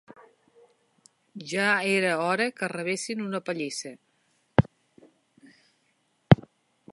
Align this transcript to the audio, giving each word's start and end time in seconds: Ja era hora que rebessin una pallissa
Ja 1.51 1.67
era 1.97 2.13
hora 2.21 2.47
que 2.61 2.69
rebessin 2.73 3.21
una 3.27 3.43
pallissa 3.51 3.93